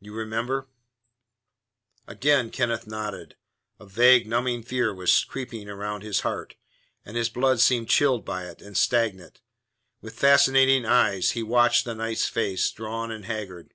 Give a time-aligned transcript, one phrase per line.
[0.00, 0.66] You remember?"
[2.08, 3.36] Again Kenneth nodded.
[3.78, 6.56] A vague, numbing fear was creeping round his heart,
[7.04, 9.40] and his blood seemed chilled by it and stagnant.
[10.00, 13.72] With fascinated eyes he watched the knight's face drawn and haggard.